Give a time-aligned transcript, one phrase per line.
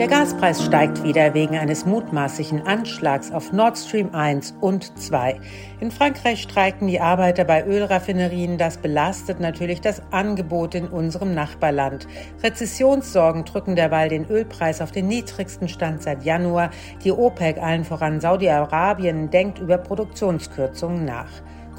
[0.00, 5.38] Der Gaspreis steigt wieder wegen eines mutmaßlichen Anschlags auf Nord Stream 1 und 2.
[5.80, 8.56] In Frankreich streiken die Arbeiter bei Ölraffinerien.
[8.56, 12.08] Das belastet natürlich das Angebot in unserem Nachbarland.
[12.42, 16.70] Rezessionssorgen drücken derweil den Ölpreis auf den niedrigsten Stand seit Januar.
[17.04, 21.28] Die OPEC, allen voran Saudi-Arabien, denkt über Produktionskürzungen nach.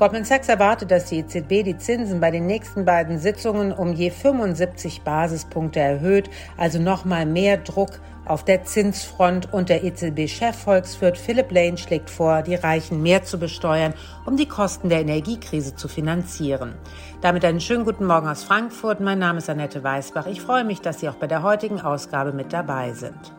[0.01, 4.09] Goldman Sachs erwartet, dass die EZB die Zinsen bei den nächsten beiden Sitzungen um je
[4.09, 11.51] 75 Basispunkte erhöht, also nochmal mehr Druck auf der Zinsfront und der EZB-Chef Volkswirt Philipp
[11.51, 13.93] Lane schlägt vor, die Reichen mehr zu besteuern,
[14.25, 16.73] um die Kosten der Energiekrise zu finanzieren.
[17.21, 19.01] Damit einen schönen guten Morgen aus Frankfurt.
[19.01, 20.25] Mein Name ist Annette Weißbach.
[20.25, 23.35] Ich freue mich, dass Sie auch bei der heutigen Ausgabe mit dabei sind.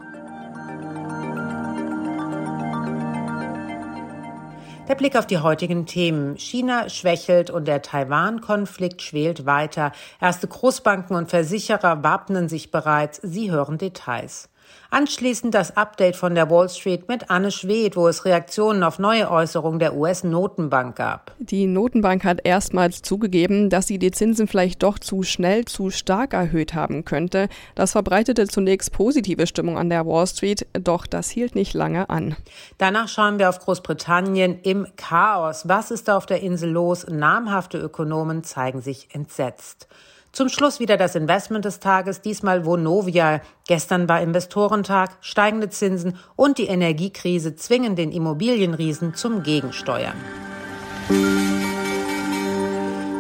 [4.93, 6.37] Der Blick auf die heutigen Themen.
[6.37, 9.93] China schwächelt und der Taiwan-Konflikt schwelt weiter.
[10.21, 13.19] Erste Großbanken und Versicherer wappnen sich bereits.
[13.23, 14.51] Sie hören Details.
[14.91, 19.31] Anschließend das Update von der Wall Street mit Anne Schwedt, wo es Reaktionen auf neue
[19.31, 21.33] Äußerungen der US-Notenbank gab.
[21.39, 26.35] Die Notenbank hat erstmals zugegeben, dass sie die Zinsen vielleicht doch zu schnell, zu stark
[26.35, 27.49] erhöht haben könnte.
[27.75, 32.37] Das verbreitete zunächst positive Stimmung an der Wall Street, doch das hielt nicht lange an.
[32.77, 35.67] Danach schauen wir auf Großbritannien im Chaos.
[35.67, 37.07] Was ist da auf der Insel los?
[37.09, 39.89] Namhafte Ökonomen zeigen sich entsetzt.
[40.33, 43.43] Zum Schluss wieder das Investment des Tages, diesmal Vonovia.
[43.69, 50.15] Gestern war Investorentag, steigende Zinsen und die Energiekrise zwingen den Immobilienriesen zum Gegensteuern.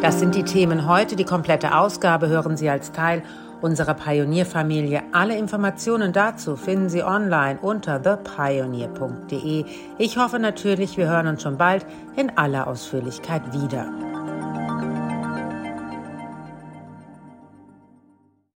[0.00, 1.14] Das sind die Themen heute.
[1.14, 3.22] Die komplette Ausgabe hören Sie als Teil
[3.60, 5.02] unserer Pionierfamilie.
[5.12, 9.66] Alle Informationen dazu finden Sie online unter thepioneer.de.
[9.98, 11.84] Ich hoffe natürlich, wir hören uns schon bald
[12.16, 14.11] in aller Ausführlichkeit wieder.